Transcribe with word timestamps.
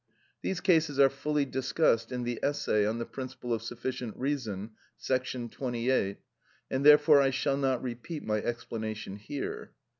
These 0.41 0.61
cases 0.61 0.99
are 0.99 1.11
fully 1.11 1.45
discussed 1.45 2.11
in 2.11 2.23
the 2.23 2.39
essay 2.41 2.87
on 2.87 2.97
the 2.97 3.05
principle 3.05 3.53
of 3.53 3.61
sufficient 3.61 4.17
reason,§ 4.17 4.71
28, 5.51 6.17
and 6.71 6.83
therefore 6.83 7.21
I 7.21 7.29
shall 7.29 7.57
not 7.57 7.83
repeat 7.83 8.23
my 8.23 8.37
explanation 8.41 9.17
here. 9.17 9.73